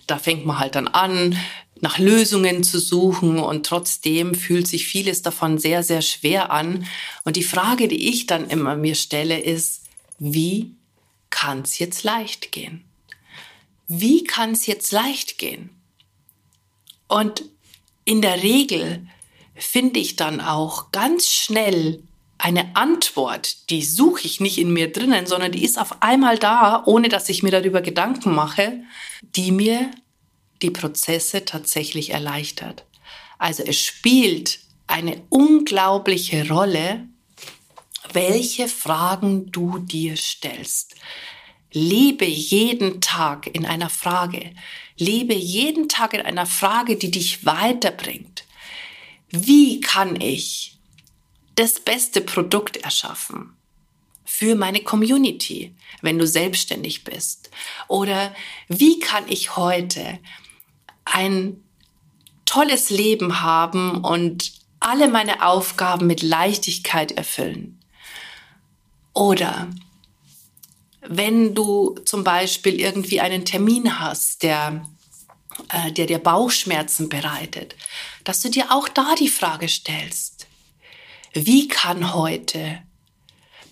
da 0.07 0.17
fängt 0.17 0.45
man 0.45 0.59
halt 0.59 0.75
dann 0.75 0.88
an, 0.88 1.38
nach 1.81 1.97
Lösungen 1.97 2.63
zu 2.63 2.79
suchen 2.79 3.39
und 3.39 3.65
trotzdem 3.65 4.35
fühlt 4.35 4.67
sich 4.67 4.88
vieles 4.88 5.21
davon 5.21 5.57
sehr, 5.57 5.83
sehr 5.83 6.01
schwer 6.01 6.51
an. 6.51 6.85
Und 7.25 7.35
die 7.35 7.43
Frage, 7.43 7.88
die 7.88 8.09
ich 8.09 8.25
dann 8.25 8.50
immer 8.50 8.75
mir 8.75 8.95
stelle, 8.95 9.39
ist, 9.39 9.83
wie 10.17 10.75
kann 11.29 11.62
es 11.63 11.79
jetzt 11.79 12.03
leicht 12.03 12.51
gehen? 12.51 12.85
Wie 13.88 14.23
kann 14.23 14.51
es 14.51 14.65
jetzt 14.65 14.91
leicht 14.91 15.38
gehen? 15.38 15.69
Und 17.07 17.43
in 18.05 18.22
der 18.22 18.43
Regel 18.43 19.07
finde 19.55 20.00
ich 20.00 20.15
dann 20.15 20.41
auch 20.41 20.91
ganz 20.91 21.29
schnell 21.29 22.03
eine 22.38 22.75
Antwort, 22.75 23.69
die 23.69 23.83
suche 23.83 24.25
ich 24.25 24.39
nicht 24.39 24.57
in 24.57 24.74
mir 24.74 24.91
drinnen, 24.91 25.25
sondern 25.25 25.51
die 25.51 25.63
ist 25.63 25.79
auf 25.79 26.01
einmal 26.01 26.38
da, 26.38 26.83
ohne 26.86 27.07
dass 27.07 27.29
ich 27.29 27.43
mir 27.43 27.51
darüber 27.51 27.81
Gedanken 27.81 28.36
mache, 28.36 28.81
die 29.22 29.51
mir 29.51 29.91
die 30.62 30.72
Prozesse 30.72 31.45
tatsächlich 31.45 32.10
erleichtert. 32.10 32.86
Also 33.38 33.63
es 33.63 33.79
spielt 33.79 34.60
eine 34.88 35.22
unglaubliche 35.29 36.50
Rolle, 36.50 37.07
welche 38.12 38.67
Fragen 38.67 39.51
du 39.51 39.79
dir 39.79 40.17
stellst. 40.17 40.95
Lebe 41.74 42.25
jeden 42.25 43.01
Tag 43.01 43.48
in 43.48 43.65
einer 43.65 43.89
Frage. 43.89 44.53
Lebe 44.96 45.34
jeden 45.34 45.89
Tag 45.89 46.13
in 46.13 46.22
einer 46.22 46.46
Frage, 46.46 46.96
die 46.98 47.10
dich 47.10 47.46
weiterbringt. 47.46 48.46
Wie 49.30 49.82
kann 49.82 50.22
ich 50.22 50.77
das 51.56 51.80
beste 51.80 52.22
Produkt 52.22 52.77
erschaffen? 52.77 53.58
Für 54.24 54.56
meine 54.56 54.82
Community, 54.82 55.75
wenn 56.01 56.20
du 56.20 56.27
selbstständig 56.27 57.03
bist? 57.03 57.50
Oder 57.88 58.36
wie 58.68 59.00
kann 59.00 59.24
ich 59.27 59.58
heute 59.58 60.20
ein 61.06 61.63
tolles 62.46 62.92
Leben 62.92 63.42
haben 63.42 64.03
und 64.03 64.53
alle 64.80 65.08
meine 65.08 65.44
Aufgaben 65.44 66.06
mit 66.06 66.22
Leichtigkeit 66.22 67.13
erfüllen? 67.13 67.80
Oder 69.13 69.70
wenn 71.07 71.53
du 71.53 71.95
zum 72.05 72.24
Beispiel 72.24 72.79
irgendwie 72.79 73.19
einen 73.19 73.45
Termin 73.45 74.00
hast, 74.00 74.43
der, 74.43 74.88
äh, 75.69 75.91
der 75.91 76.05
dir 76.05 76.19
Bauchschmerzen 76.19 77.10
bereitet, 77.10 77.75
dass 78.24 78.41
du 78.41 78.50
dir 78.50 78.72
auch 78.72 78.88
da 78.88 79.15
die 79.15 79.29
Frage 79.29 79.67
stellst, 79.67 80.48
wie 81.33 81.67
kann 81.67 82.13
heute 82.13 82.79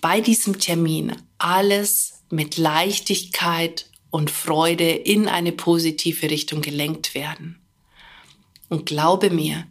bei 0.00 0.20
diesem 0.20 0.58
Termin 0.58 1.16
alles 1.38 2.22
mit 2.28 2.56
Leichtigkeit 2.56 3.88
und 4.10 4.30
Freude 4.30 4.90
in 4.90 5.28
eine 5.28 5.52
positive 5.52 6.28
Richtung 6.28 6.60
gelenkt 6.60 7.14
werden. 7.14 7.60
Und 8.68 8.86
glaube 8.86 9.30
mir, 9.30 9.66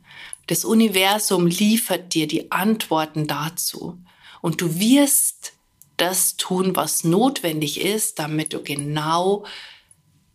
das 0.48 0.66
Universum 0.66 1.48
liefert 1.48 2.14
dir 2.14 2.28
die 2.28 2.52
Antworten 2.52 3.28
dazu. 3.28 3.98
Und 4.42 4.62
du 4.62 4.80
wirst 4.80 5.54
das 6.02 6.36
tun, 6.36 6.76
was 6.76 7.04
notwendig 7.04 7.80
ist, 7.80 8.20
damit 8.20 8.54
du 8.54 8.64
genau 8.64 9.46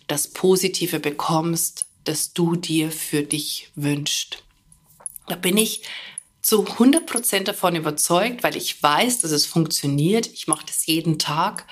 das 0.06 0.28
Positive 0.28 1.00
bekommst, 1.00 1.86
das 2.04 2.32
du 2.32 2.54
dir 2.54 2.92
für 2.92 3.22
dich 3.22 3.70
wünschst. 3.74 4.44
Da 5.26 5.34
bin 5.34 5.56
ich 5.56 5.82
zu 6.40 6.64
100% 6.64 7.42
davon 7.42 7.74
überzeugt, 7.74 8.44
weil 8.44 8.56
ich 8.56 8.80
weiß, 8.80 9.18
dass 9.18 9.32
es 9.32 9.46
funktioniert. 9.46 10.28
Ich 10.28 10.46
mache 10.46 10.64
das 10.64 10.86
jeden 10.86 11.18
Tag. 11.18 11.66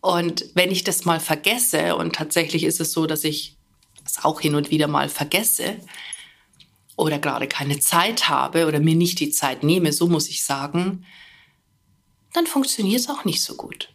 Und 0.00 0.46
wenn 0.54 0.70
ich 0.70 0.82
das 0.82 1.04
mal 1.04 1.20
vergesse, 1.20 1.96
und 1.96 2.16
tatsächlich 2.16 2.64
ist 2.64 2.80
es 2.80 2.92
so, 2.92 3.06
dass 3.06 3.24
ich 3.24 3.56
es 4.06 4.24
auch 4.24 4.40
hin 4.40 4.54
und 4.54 4.70
wieder 4.70 4.88
mal 4.88 5.10
vergesse 5.10 5.76
oder 6.96 7.18
gerade 7.18 7.48
keine 7.48 7.78
Zeit 7.80 8.28
habe 8.28 8.66
oder 8.66 8.80
mir 8.80 8.94
nicht 8.94 9.20
die 9.20 9.30
Zeit 9.30 9.62
nehme, 9.62 9.92
so 9.92 10.08
muss 10.08 10.28
ich 10.28 10.44
sagen, 10.44 11.04
dann 12.34 12.46
funktioniert 12.46 13.00
es 13.00 13.08
auch 13.08 13.24
nicht 13.24 13.42
so 13.42 13.54
gut. 13.54 13.88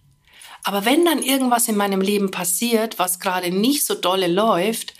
Aber 0.64 0.86
wenn 0.86 1.06
dann 1.06 1.22
irgendwas 1.22 1.68
in 1.68 1.78
meinem 1.78 2.02
Leben 2.02 2.32
passiert, 2.32 3.00
was 3.00 3.20
gerade 3.20 3.52
nicht 3.52 3.86
so 3.86 3.96
dolle 3.96 4.28
läuft, 4.28 4.94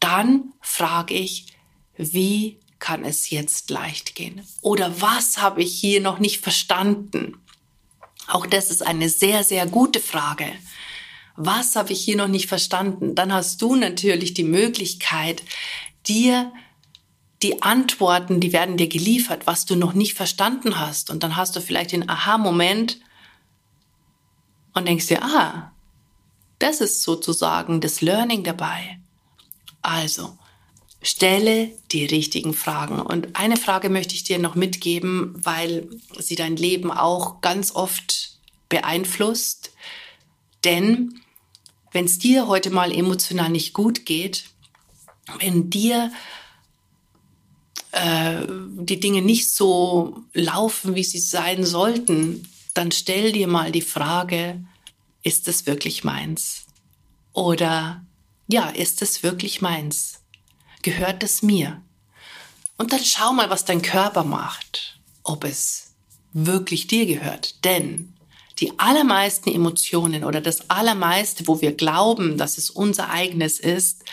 dann 0.00 0.52
frage 0.60 1.14
ich, 1.14 1.46
wie 1.96 2.58
kann 2.78 3.04
es 3.04 3.30
jetzt 3.30 3.70
leicht 3.70 4.14
gehen? 4.14 4.46
Oder 4.60 5.00
was 5.00 5.38
habe 5.38 5.62
ich 5.62 5.78
hier 5.78 6.00
noch 6.00 6.18
nicht 6.18 6.40
verstanden? 6.40 7.36
Auch 8.28 8.46
das 8.46 8.70
ist 8.70 8.82
eine 8.82 9.08
sehr, 9.08 9.44
sehr 9.44 9.66
gute 9.66 10.00
Frage. 10.00 10.46
Was 11.36 11.76
habe 11.76 11.92
ich 11.92 12.02
hier 12.02 12.16
noch 12.16 12.28
nicht 12.28 12.48
verstanden? 12.48 13.14
Dann 13.14 13.32
hast 13.32 13.62
du 13.62 13.76
natürlich 13.76 14.34
die 14.34 14.44
Möglichkeit, 14.44 15.42
dir 16.06 16.52
die 17.42 17.62
Antworten, 17.62 18.40
die 18.40 18.52
werden 18.52 18.76
dir 18.76 18.88
geliefert, 18.88 19.46
was 19.46 19.66
du 19.66 19.76
noch 19.76 19.92
nicht 19.92 20.14
verstanden 20.14 20.78
hast. 20.78 21.10
Und 21.10 21.22
dann 21.22 21.36
hast 21.36 21.54
du 21.56 21.60
vielleicht 21.60 21.92
den 21.92 22.08
Aha-Moment 22.08 22.98
und 24.74 24.86
denkst 24.86 25.06
dir, 25.06 25.22
ah, 25.22 25.72
das 26.58 26.80
ist 26.80 27.02
sozusagen 27.02 27.80
das 27.80 28.00
Learning 28.00 28.42
dabei. 28.42 28.98
Also, 29.82 30.38
stelle 31.02 31.70
die 31.92 32.06
richtigen 32.06 32.54
Fragen. 32.54 33.00
Und 33.00 33.36
eine 33.36 33.56
Frage 33.56 33.90
möchte 33.90 34.14
ich 34.14 34.24
dir 34.24 34.38
noch 34.38 34.54
mitgeben, 34.54 35.34
weil 35.36 35.88
sie 36.18 36.34
dein 36.34 36.56
Leben 36.56 36.90
auch 36.90 37.40
ganz 37.42 37.72
oft 37.74 38.38
beeinflusst. 38.68 39.72
Denn 40.64 41.20
wenn 41.92 42.06
es 42.06 42.18
dir 42.18 42.48
heute 42.48 42.70
mal 42.70 42.92
emotional 42.92 43.50
nicht 43.50 43.72
gut 43.72 44.06
geht, 44.06 44.44
wenn 45.38 45.70
dir 45.70 46.10
äh, 47.96 48.46
die 48.78 49.00
Dinge 49.00 49.22
nicht 49.22 49.50
so 49.50 50.24
laufen, 50.32 50.94
wie 50.94 51.04
sie 51.04 51.18
sein 51.18 51.64
sollten, 51.64 52.48
dann 52.74 52.92
stell 52.92 53.32
dir 53.32 53.48
mal 53.48 53.72
die 53.72 53.82
Frage, 53.82 54.64
ist 55.22 55.48
es 55.48 55.66
wirklich 55.66 56.04
meins? 56.04 56.66
Oder 57.32 58.04
ja, 58.48 58.68
ist 58.68 59.02
es 59.02 59.22
wirklich 59.22 59.60
meins? 59.60 60.20
gehört 60.86 61.24
es 61.24 61.42
mir? 61.42 61.82
Und 62.78 62.92
dann 62.92 63.02
schau 63.02 63.32
mal, 63.32 63.50
was 63.50 63.64
dein 63.64 63.82
Körper 63.82 64.22
macht, 64.22 65.00
ob 65.24 65.42
es 65.42 65.94
wirklich 66.32 66.86
dir 66.86 67.06
gehört. 67.06 67.64
Denn 67.64 68.14
die 68.60 68.78
allermeisten 68.78 69.52
Emotionen 69.52 70.22
oder 70.22 70.40
das 70.40 70.70
allermeiste, 70.70 71.48
wo 71.48 71.60
wir 71.60 71.72
glauben, 71.72 72.38
dass 72.38 72.56
es 72.56 72.70
unser 72.70 73.10
eigenes 73.10 73.58
ist, 73.58 74.04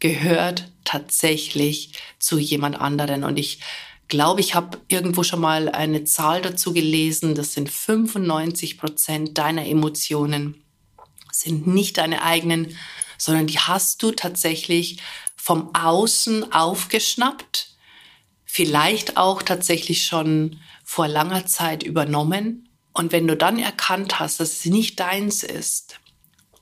gehört 0.00 0.70
tatsächlich 0.84 1.92
zu 2.18 2.38
jemand 2.38 2.80
anderen. 2.80 3.24
Und 3.24 3.38
ich 3.38 3.60
glaube, 4.08 4.40
ich 4.40 4.54
habe 4.54 4.78
irgendwo 4.88 5.22
schon 5.22 5.40
mal 5.40 5.68
eine 5.68 6.04
Zahl 6.04 6.42
dazu 6.42 6.72
gelesen, 6.72 7.34
das 7.34 7.52
sind 7.52 7.70
95 7.70 8.78
Prozent 8.78 9.38
deiner 9.38 9.66
Emotionen 9.66 10.62
sind 11.38 11.66
nicht 11.66 11.98
deine 11.98 12.22
eigenen, 12.22 12.76
sondern 13.16 13.46
die 13.46 13.58
hast 13.58 14.02
du 14.02 14.12
tatsächlich 14.12 14.98
vom 15.36 15.74
Außen 15.74 16.52
aufgeschnappt, 16.52 17.76
vielleicht 18.44 19.16
auch 19.16 19.42
tatsächlich 19.42 20.04
schon 20.04 20.60
vor 20.84 21.08
langer 21.08 21.46
Zeit 21.46 21.82
übernommen. 21.82 22.68
Und 22.92 23.12
wenn 23.12 23.28
du 23.28 23.36
dann 23.36 23.58
erkannt 23.58 24.18
hast, 24.18 24.40
dass 24.40 24.52
es 24.52 24.64
nicht 24.64 24.98
deins 25.00 25.42
ist, 25.42 26.00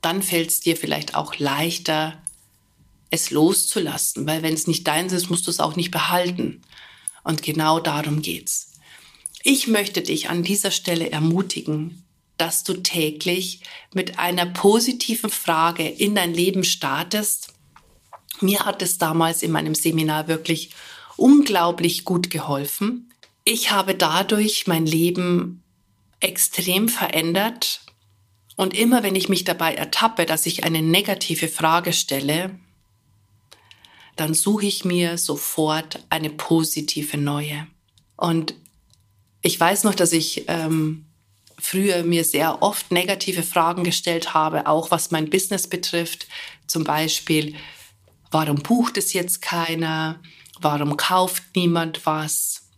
dann 0.02 0.22
fällt 0.22 0.50
es 0.50 0.60
dir 0.60 0.76
vielleicht 0.76 1.14
auch 1.14 1.38
leichter, 1.38 2.22
es 3.10 3.30
loszulassen, 3.30 4.26
weil 4.26 4.42
wenn 4.42 4.54
es 4.54 4.66
nicht 4.66 4.86
deins 4.86 5.12
ist, 5.12 5.30
musst 5.30 5.46
du 5.46 5.50
es 5.50 5.60
auch 5.60 5.76
nicht 5.76 5.90
behalten. 5.90 6.62
Und 7.22 7.42
genau 7.42 7.80
darum 7.80 8.22
geht's. 8.22 8.72
Ich 9.42 9.68
möchte 9.68 10.02
dich 10.02 10.28
an 10.28 10.42
dieser 10.42 10.70
Stelle 10.70 11.10
ermutigen, 11.10 12.04
dass 12.36 12.64
du 12.64 12.74
täglich 12.74 13.60
mit 13.94 14.18
einer 14.18 14.46
positiven 14.46 15.30
Frage 15.30 15.88
in 15.88 16.14
dein 16.14 16.34
Leben 16.34 16.64
startest 16.64 17.52
mir 18.40 18.60
hat 18.60 18.82
es 18.82 18.98
damals 18.98 19.42
in 19.42 19.50
meinem 19.50 19.74
Seminar 19.74 20.28
wirklich 20.28 20.70
unglaublich 21.16 22.04
gut 22.04 22.30
geholfen. 22.30 23.12
Ich 23.44 23.70
habe 23.70 23.94
dadurch 23.94 24.66
mein 24.66 24.86
Leben 24.86 25.62
extrem 26.20 26.88
verändert. 26.88 27.80
Und 28.56 28.74
immer 28.74 29.02
wenn 29.02 29.14
ich 29.14 29.28
mich 29.28 29.44
dabei 29.44 29.74
ertappe, 29.74 30.26
dass 30.26 30.46
ich 30.46 30.64
eine 30.64 30.82
negative 30.82 31.48
Frage 31.48 31.92
stelle, 31.92 32.58
dann 34.16 34.34
suche 34.34 34.66
ich 34.66 34.84
mir 34.84 35.18
sofort 35.18 36.00
eine 36.10 36.30
positive 36.30 37.18
neue. 37.18 37.66
Und 38.16 38.54
ich 39.42 39.58
weiß 39.60 39.84
noch, 39.84 39.94
dass 39.94 40.12
ich 40.12 40.44
ähm, 40.48 41.06
früher 41.58 42.02
mir 42.02 42.24
sehr 42.24 42.62
oft 42.62 42.90
negative 42.90 43.42
Fragen 43.42 43.84
gestellt 43.84 44.34
habe, 44.34 44.66
auch 44.66 44.90
was 44.90 45.10
mein 45.10 45.30
Business 45.30 45.68
betrifft. 45.68 46.26
Zum 46.66 46.84
Beispiel, 46.84 47.54
Warum 48.30 48.56
bucht 48.56 48.98
es 48.98 49.12
jetzt 49.12 49.40
keiner? 49.40 50.20
Warum 50.60 50.96
kauft 50.96 51.42
niemand 51.54 52.04
was? 52.06 52.68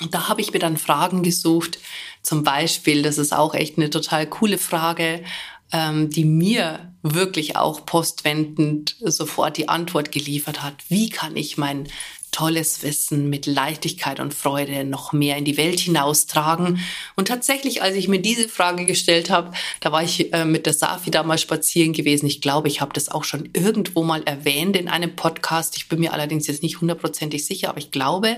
Und 0.00 0.14
da 0.14 0.28
habe 0.28 0.40
ich 0.40 0.52
mir 0.52 0.58
dann 0.58 0.76
Fragen 0.76 1.22
gesucht. 1.22 1.78
Zum 2.22 2.42
Beispiel, 2.42 3.02
das 3.02 3.18
ist 3.18 3.32
auch 3.32 3.54
echt 3.54 3.76
eine 3.76 3.90
total 3.90 4.26
coole 4.26 4.58
Frage, 4.58 5.24
ähm, 5.72 6.10
die 6.10 6.24
mir 6.24 6.92
wirklich 7.02 7.56
auch 7.56 7.86
postwendend 7.86 8.96
sofort 9.00 9.56
die 9.56 9.68
Antwort 9.68 10.12
geliefert 10.12 10.62
hat. 10.62 10.74
Wie 10.88 11.08
kann 11.08 11.36
ich 11.36 11.56
mein 11.56 11.88
tolles 12.32 12.82
Wissen 12.82 13.28
mit 13.28 13.46
Leichtigkeit 13.46 14.20
und 14.20 14.34
Freude 14.34 14.84
noch 14.84 15.12
mehr 15.12 15.36
in 15.36 15.44
die 15.44 15.56
Welt 15.56 15.80
hinaustragen. 15.80 16.80
Und 17.16 17.28
tatsächlich, 17.28 17.82
als 17.82 17.96
ich 17.96 18.08
mir 18.08 18.20
diese 18.20 18.48
Frage 18.48 18.84
gestellt 18.84 19.30
habe, 19.30 19.52
da 19.80 19.92
war 19.92 20.02
ich 20.02 20.32
äh, 20.32 20.44
mit 20.44 20.66
der 20.66 20.72
Safi 20.72 21.10
damals 21.10 21.42
spazieren 21.42 21.92
gewesen. 21.92 22.26
Ich 22.26 22.40
glaube, 22.40 22.68
ich 22.68 22.80
habe 22.80 22.92
das 22.92 23.08
auch 23.08 23.24
schon 23.24 23.48
irgendwo 23.52 24.02
mal 24.02 24.22
erwähnt 24.22 24.76
in 24.76 24.88
einem 24.88 25.16
Podcast. 25.16 25.76
Ich 25.76 25.88
bin 25.88 26.00
mir 26.00 26.12
allerdings 26.12 26.46
jetzt 26.46 26.62
nicht 26.62 26.80
hundertprozentig 26.80 27.44
sicher, 27.44 27.70
aber 27.70 27.78
ich 27.78 27.90
glaube. 27.90 28.36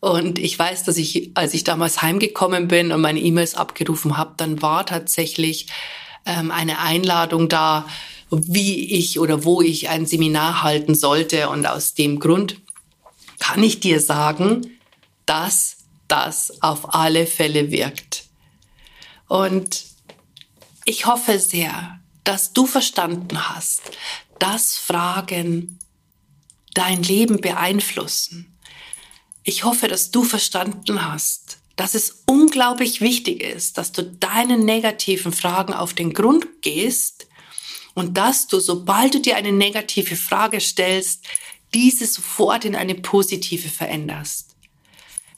Und 0.00 0.38
ich 0.38 0.58
weiß, 0.58 0.84
dass 0.84 0.96
ich, 0.96 1.32
als 1.34 1.52
ich 1.52 1.64
damals 1.64 2.00
heimgekommen 2.00 2.68
bin 2.68 2.90
und 2.90 3.02
meine 3.02 3.20
E-Mails 3.20 3.54
abgerufen 3.54 4.16
habe, 4.16 4.32
dann 4.38 4.62
war 4.62 4.86
tatsächlich 4.86 5.66
ähm, 6.26 6.50
eine 6.50 6.78
Einladung 6.78 7.48
da, 7.48 7.86
wie 8.30 8.92
ich 8.94 9.18
oder 9.18 9.44
wo 9.44 9.60
ich 9.60 9.88
ein 9.88 10.06
Seminar 10.06 10.62
halten 10.62 10.94
sollte. 10.94 11.48
Und 11.48 11.66
aus 11.66 11.94
dem 11.94 12.20
Grund 12.20 12.60
kann 13.38 13.62
ich 13.62 13.80
dir 13.80 14.00
sagen, 14.00 14.78
dass 15.26 15.78
das 16.08 16.62
auf 16.62 16.94
alle 16.94 17.26
Fälle 17.26 17.70
wirkt. 17.70 18.24
Und 19.28 19.84
ich 20.84 21.06
hoffe 21.06 21.38
sehr, 21.38 22.00
dass 22.24 22.52
du 22.52 22.66
verstanden 22.66 23.48
hast, 23.48 23.82
dass 24.38 24.76
Fragen 24.76 25.78
dein 26.74 27.02
Leben 27.02 27.40
beeinflussen. 27.40 28.58
Ich 29.42 29.64
hoffe, 29.64 29.88
dass 29.88 30.10
du 30.10 30.24
verstanden 30.24 31.04
hast, 31.04 31.59
dass 31.80 31.94
es 31.94 32.24
unglaublich 32.26 33.00
wichtig 33.00 33.42
ist, 33.42 33.78
dass 33.78 33.90
du 33.90 34.02
deinen 34.02 34.66
negativen 34.66 35.32
Fragen 35.32 35.72
auf 35.72 35.94
den 35.94 36.12
Grund 36.12 36.60
gehst 36.60 37.26
und 37.94 38.18
dass 38.18 38.48
du, 38.48 38.60
sobald 38.60 39.14
du 39.14 39.18
dir 39.18 39.36
eine 39.36 39.50
negative 39.50 40.14
Frage 40.14 40.60
stellst, 40.60 41.24
diese 41.72 42.04
sofort 42.04 42.66
in 42.66 42.76
eine 42.76 42.96
positive 42.96 43.70
veränderst. 43.70 44.56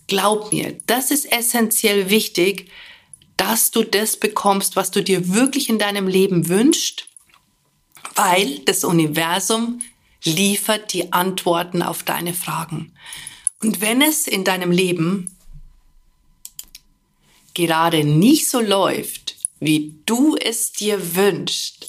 Glaub 0.09 0.53
mir, 0.53 0.77
das 0.87 1.13
ist 1.13 1.31
essentiell 1.31 2.11
wichtig, 2.11 2.73
dass 3.37 3.71
du 3.71 3.85
das 3.85 4.17
bekommst, 4.17 4.75
was 4.75 4.91
du 4.91 5.01
dir 5.01 5.33
wirklich 5.33 5.69
in 5.69 5.79
deinem 5.79 6.09
Leben 6.09 6.49
wünschst, 6.49 7.07
weil 8.17 8.59
das 8.65 8.83
Universum 8.83 9.81
liefert 10.25 10.93
die 10.93 11.13
Antworten 11.13 11.83
auf 11.83 12.03
deine 12.03 12.35
Fragen. 12.35 12.93
Und 13.63 13.81
wenn 13.81 14.03
es 14.03 14.27
in 14.27 14.43
deinem 14.43 14.73
Leben 14.73 15.39
gerade 17.55 18.05
nicht 18.05 18.49
so 18.49 18.61
läuft, 18.61 19.37
wie 19.61 19.95
du 20.07 20.37
es 20.37 20.73
dir 20.73 21.15
wünschst, 21.17 21.89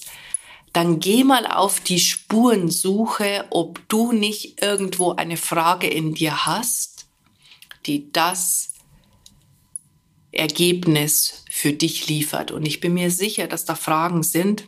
dann 0.74 1.00
geh 1.00 1.24
mal 1.24 1.46
auf 1.46 1.80
die 1.80 2.00
Spurensuche, 2.00 3.46
ob 3.52 3.88
du 3.90 4.12
nicht 4.12 4.62
irgendwo 4.62 5.12
eine 5.14 5.38
Frage 5.38 5.88
in 5.88 6.16
dir 6.16 6.46
hast, 6.46 7.06
die 7.86 8.12
das 8.12 8.74
Ergebnis 10.32 11.46
für 11.50 11.74
dich 11.74 12.08
liefert. 12.08 12.52
Und 12.52 12.66
ich 12.66 12.80
bin 12.80 12.96
mir 12.96 13.12
sicher, 13.12 13.48
dass 13.48 13.66
da 13.66 13.76
Fragen 13.76 14.24
sind. 14.24 14.68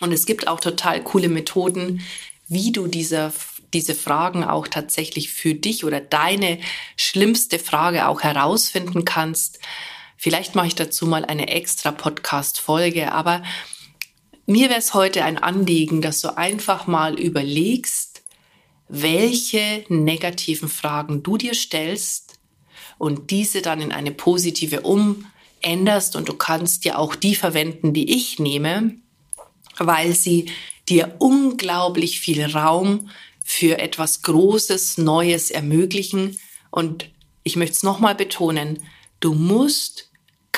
Und 0.00 0.12
es 0.12 0.26
gibt 0.26 0.48
auch 0.48 0.60
total 0.60 1.02
coole 1.02 1.30
Methoden, 1.30 2.02
wie 2.48 2.72
du 2.72 2.86
diese, 2.86 3.32
diese 3.72 3.94
Fragen 3.94 4.44
auch 4.44 4.68
tatsächlich 4.68 5.32
für 5.32 5.54
dich 5.54 5.84
oder 5.84 6.00
deine 6.00 6.58
schlimmste 6.96 7.58
Frage 7.58 8.06
auch 8.06 8.20
herausfinden 8.20 9.06
kannst. 9.06 9.58
Vielleicht 10.22 10.54
mache 10.54 10.68
ich 10.68 10.76
dazu 10.76 11.04
mal 11.04 11.24
eine 11.24 11.48
extra 11.48 11.90
Podcast-Folge, 11.90 13.10
aber 13.10 13.42
mir 14.46 14.68
wäre 14.68 14.78
es 14.78 14.94
heute 14.94 15.24
ein 15.24 15.36
Anliegen, 15.36 16.00
dass 16.00 16.20
du 16.20 16.38
einfach 16.38 16.86
mal 16.86 17.18
überlegst, 17.18 18.22
welche 18.86 19.84
negativen 19.88 20.68
Fragen 20.68 21.24
du 21.24 21.38
dir 21.38 21.54
stellst 21.54 22.38
und 22.98 23.32
diese 23.32 23.62
dann 23.62 23.80
in 23.80 23.90
eine 23.90 24.12
positive 24.12 24.82
umänderst 24.82 26.14
und 26.14 26.28
du 26.28 26.34
kannst 26.34 26.84
ja 26.84 26.98
auch 26.98 27.16
die 27.16 27.34
verwenden, 27.34 27.92
die 27.92 28.14
ich 28.14 28.38
nehme, 28.38 28.94
weil 29.76 30.12
sie 30.12 30.52
dir 30.88 31.16
unglaublich 31.18 32.20
viel 32.20 32.44
Raum 32.44 33.10
für 33.44 33.80
etwas 33.80 34.22
Großes, 34.22 34.98
Neues 34.98 35.50
ermöglichen. 35.50 36.38
Und 36.70 37.10
ich 37.42 37.56
möchte 37.56 37.74
es 37.74 37.82
nochmal 37.82 38.14
betonen, 38.14 38.84
du 39.18 39.34
musst 39.34 40.11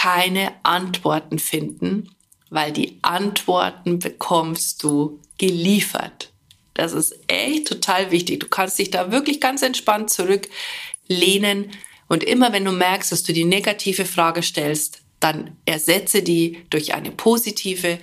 keine 0.05 0.53
Antworten 0.65 1.39
finden, 1.39 2.11
weil 2.51 2.73
die 2.73 2.99
Antworten 3.01 4.01
bekommst 4.01 4.83
du 4.83 5.19
geliefert. 5.39 6.31
Das 6.75 6.93
ist 6.93 7.19
echt 7.27 7.67
total 7.69 8.11
wichtig. 8.11 8.41
Du 8.41 8.49
kannst 8.49 8.79
dich 8.79 8.91
da 8.91 9.11
wirklich 9.11 9.41
ganz 9.41 9.63
entspannt 9.63 10.11
zurücklehnen 10.11 11.71
und 12.07 12.23
immer 12.23 12.53
wenn 12.53 12.67
du 12.67 12.73
merkst, 12.73 13.13
dass 13.13 13.23
du 13.23 13.33
die 13.33 13.47
negative 13.47 14.05
Frage 14.05 14.43
stellst, 14.43 15.01
dann 15.21 15.57
ersetze 15.65 16.23
die 16.23 16.59
durch 16.69 16.93
eine 16.93 17.11
positive. 17.11 17.99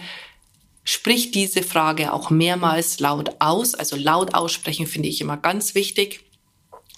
Sprich 0.84 1.30
diese 1.30 1.62
Frage 1.62 2.14
auch 2.14 2.32
mehrmals 2.32 3.00
laut 3.00 3.36
aus. 3.38 3.76
Also 3.76 3.96
laut 3.96 4.34
aussprechen 4.34 4.88
finde 4.88 5.10
ich 5.10 5.22
immer 5.22 5.38
ganz 5.38 5.76
wichtig. 5.76 6.22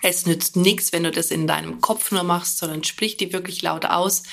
Es 0.01 0.25
nützt 0.25 0.55
nichts, 0.55 0.93
wenn 0.93 1.03
du 1.03 1.11
das 1.11 1.29
in 1.29 1.45
deinem 1.45 1.81
Kopf 1.81 2.11
nur 2.11 2.23
machst, 2.23 2.57
sondern 2.59 2.85
sprich 2.85 3.17
die 3.17 3.33
wirklich 3.33 3.61
laut 3.63 3.83
aus. 3.83 4.23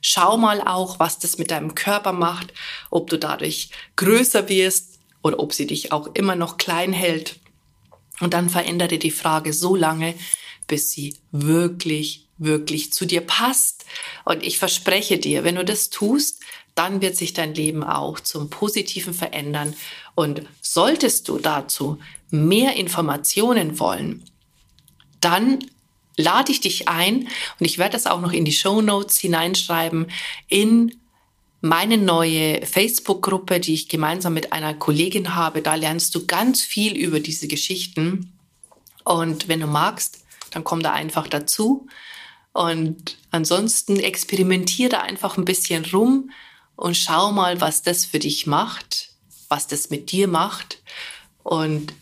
Schau 0.00 0.36
mal 0.36 0.60
auch, 0.62 0.98
was 0.98 1.18
das 1.18 1.38
mit 1.38 1.50
deinem 1.50 1.74
Körper 1.74 2.12
macht, 2.12 2.52
ob 2.90 3.10
du 3.10 3.18
dadurch 3.18 3.70
größer 3.96 4.48
wirst 4.48 4.98
oder 5.22 5.38
ob 5.38 5.52
sie 5.52 5.66
dich 5.66 5.92
auch 5.92 6.08
immer 6.14 6.36
noch 6.36 6.56
klein 6.56 6.92
hält. 6.92 7.38
Und 8.20 8.34
dann 8.34 8.48
verändere 8.50 8.98
die 8.98 9.10
Frage 9.10 9.52
so 9.52 9.76
lange, 9.76 10.14
bis 10.66 10.90
sie 10.90 11.16
wirklich, 11.32 12.26
wirklich 12.38 12.92
zu 12.92 13.06
dir 13.06 13.20
passt. 13.20 13.84
Und 14.24 14.42
ich 14.42 14.58
verspreche 14.58 15.18
dir, 15.18 15.44
wenn 15.44 15.56
du 15.56 15.64
das 15.64 15.90
tust, 15.90 16.40
dann 16.74 17.02
wird 17.02 17.16
sich 17.16 17.32
dein 17.32 17.54
Leben 17.54 17.82
auch 17.82 18.20
zum 18.20 18.48
Positiven 18.48 19.12
verändern. 19.12 19.74
Und 20.14 20.42
solltest 20.62 21.28
du 21.28 21.38
dazu 21.38 21.98
mehr 22.30 22.76
Informationen 22.76 23.78
wollen, 23.78 24.24
dann 25.20 25.58
lade 26.16 26.52
ich 26.52 26.60
dich 26.60 26.88
ein 26.88 27.28
und 27.58 27.66
ich 27.66 27.78
werde 27.78 27.92
das 27.92 28.06
auch 28.06 28.20
noch 28.20 28.32
in 28.32 28.44
die 28.44 28.52
Show 28.52 28.80
Notes 28.82 29.18
hineinschreiben 29.18 30.10
in 30.48 30.96
meine 31.60 31.98
neue 31.98 32.64
Facebook-Gruppe, 32.64 33.60
die 33.60 33.74
ich 33.74 33.88
gemeinsam 33.88 34.32
mit 34.32 34.52
einer 34.52 34.74
Kollegin 34.74 35.34
habe. 35.34 35.60
Da 35.60 35.74
lernst 35.74 36.14
du 36.14 36.26
ganz 36.26 36.62
viel 36.62 36.96
über 36.96 37.20
diese 37.20 37.48
Geschichten. 37.48 38.32
Und 39.04 39.48
wenn 39.48 39.60
du 39.60 39.66
magst, 39.66 40.24
dann 40.52 40.64
komm 40.64 40.82
da 40.82 40.92
einfach 40.92 41.28
dazu. 41.28 41.86
Und 42.52 43.18
ansonsten 43.30 43.98
experimentiere 44.00 45.02
einfach 45.02 45.36
ein 45.36 45.44
bisschen 45.44 45.84
rum 45.84 46.30
und 46.76 46.96
schau 46.96 47.30
mal, 47.30 47.60
was 47.60 47.82
das 47.82 48.06
für 48.06 48.18
dich 48.18 48.46
macht, 48.46 49.10
was 49.48 49.66
das 49.66 49.90
mit 49.90 50.10
dir 50.10 50.28
macht. 50.28 50.82
Und 51.42 51.92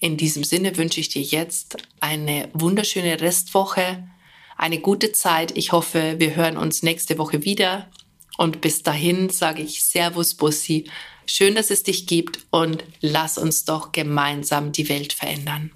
in 0.00 0.16
diesem 0.16 0.44
Sinne 0.44 0.76
wünsche 0.76 1.00
ich 1.00 1.08
dir 1.08 1.22
jetzt 1.22 1.76
eine 2.00 2.48
wunderschöne 2.52 3.20
Restwoche, 3.20 4.08
eine 4.56 4.78
gute 4.78 5.12
Zeit. 5.12 5.56
Ich 5.56 5.72
hoffe, 5.72 6.16
wir 6.18 6.36
hören 6.36 6.56
uns 6.56 6.82
nächste 6.82 7.18
Woche 7.18 7.44
wieder. 7.44 7.90
Und 8.36 8.60
bis 8.60 8.82
dahin 8.84 9.30
sage 9.30 9.62
ich 9.62 9.82
Servus 9.82 10.34
Bussi. 10.34 10.84
Schön, 11.26 11.56
dass 11.56 11.70
es 11.70 11.82
dich 11.82 12.06
gibt 12.06 12.38
und 12.50 12.84
lass 13.00 13.38
uns 13.38 13.64
doch 13.64 13.92
gemeinsam 13.92 14.70
die 14.72 14.88
Welt 14.88 15.12
verändern. 15.12 15.72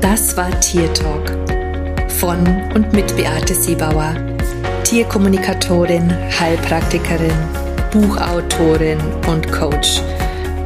Das 0.00 0.36
war 0.36 0.58
Tier 0.60 0.92
Talk 0.94 1.30
von 2.08 2.46
und 2.74 2.92
mit 2.92 3.16
Beate 3.16 3.54
Siebauer, 3.54 4.14
Tierkommunikatorin, 4.84 6.10
Heilpraktikerin, 6.38 7.36
Buchautorin 7.92 9.00
und 9.26 9.50
Coach. 9.50 10.00